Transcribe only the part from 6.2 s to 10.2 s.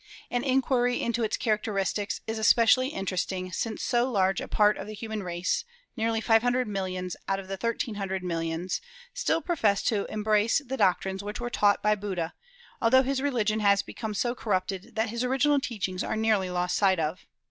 hundred millions out of the thirteen hundred millions still profess to